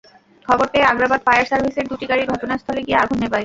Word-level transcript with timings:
খবর 0.45 0.65
পেয়ে 0.73 0.89
আগ্রাবাদ 0.91 1.19
ফায়ার 1.25 1.45
সার্ভিসের 1.45 1.85
দুটি 1.91 2.05
গাড়ি 2.05 2.23
ঘটনাস্থলে 2.25 2.81
গিয়ে 2.87 3.01
আগুন 3.03 3.17
নেভায়। 3.21 3.39